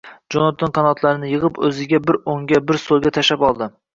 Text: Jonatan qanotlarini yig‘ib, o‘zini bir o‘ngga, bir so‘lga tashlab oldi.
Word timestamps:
Jonatan 0.35 0.71
qanotlarini 0.77 1.29
yig‘ib, 1.33 1.59
o‘zini 1.69 2.01
bir 2.07 2.19
o‘ngga, 2.33 2.61
bir 2.71 2.83
so‘lga 2.87 3.15
tashlab 3.21 3.47
oldi. 3.51 3.71